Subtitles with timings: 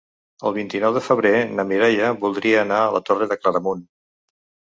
[0.49, 3.87] El vint-i-nou de febrer na Mireia voldria anar a la Torre de Claramunt.